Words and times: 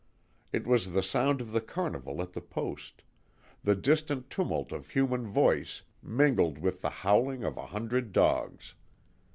It 0.51 0.65
was 0.65 0.93
the 0.93 1.03
sound 1.03 1.41
of 1.41 1.51
the 1.51 1.61
carnival 1.61 2.23
at 2.23 2.33
the 2.33 2.41
Post 2.41 3.03
the 3.63 3.75
distant 3.75 4.31
tumult 4.31 4.71
of 4.71 4.89
human 4.89 5.27
voice 5.27 5.83
mingled 6.01 6.57
with 6.57 6.81
the 6.81 6.89
howling 6.89 7.43
of 7.43 7.55
a 7.55 7.67
hundred 7.67 8.11
dogs. 8.11 8.73